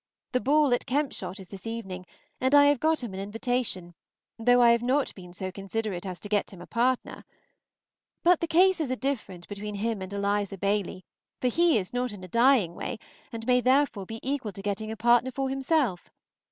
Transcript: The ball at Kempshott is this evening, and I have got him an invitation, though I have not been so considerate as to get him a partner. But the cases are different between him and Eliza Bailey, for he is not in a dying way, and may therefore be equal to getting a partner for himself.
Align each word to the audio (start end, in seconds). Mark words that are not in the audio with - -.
The 0.31 0.41
ball 0.41 0.73
at 0.73 0.87
Kempshott 0.87 1.39
is 1.39 1.49
this 1.49 1.67
evening, 1.67 2.07
and 2.39 2.55
I 2.55 2.65
have 2.65 2.79
got 2.79 3.03
him 3.03 3.13
an 3.13 3.19
invitation, 3.19 3.93
though 4.39 4.59
I 4.59 4.71
have 4.71 4.81
not 4.81 5.13
been 5.13 5.31
so 5.31 5.51
considerate 5.51 6.07
as 6.07 6.19
to 6.21 6.27
get 6.27 6.49
him 6.49 6.59
a 6.59 6.65
partner. 6.65 7.23
But 8.23 8.39
the 8.39 8.47
cases 8.47 8.89
are 8.89 8.95
different 8.95 9.47
between 9.47 9.75
him 9.75 10.01
and 10.01 10.11
Eliza 10.11 10.57
Bailey, 10.57 11.05
for 11.39 11.49
he 11.49 11.77
is 11.77 11.93
not 11.93 12.13
in 12.13 12.23
a 12.23 12.27
dying 12.27 12.73
way, 12.73 12.97
and 13.31 13.45
may 13.45 13.61
therefore 13.61 14.07
be 14.07 14.19
equal 14.27 14.53
to 14.53 14.63
getting 14.63 14.89
a 14.91 14.97
partner 14.97 15.29
for 15.31 15.49
himself. 15.49 16.09